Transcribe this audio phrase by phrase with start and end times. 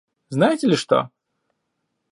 [0.29, 1.11] Знаете ли что?